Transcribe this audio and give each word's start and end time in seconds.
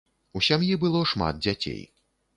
У 0.37 0.41
сям'і 0.47 0.79
было 0.83 1.03
шмат 1.13 1.35
дзяцей. 1.43 1.81